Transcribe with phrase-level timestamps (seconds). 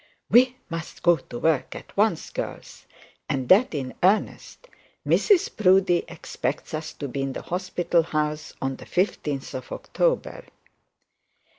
[0.31, 2.87] 'We must go to work at once, girls;
[3.29, 4.67] and that in earnest.
[5.07, 10.45] Mrs Proudie expects us to be in the hospital house on the 15th of October.'